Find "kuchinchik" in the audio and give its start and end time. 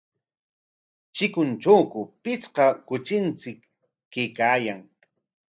2.87-3.59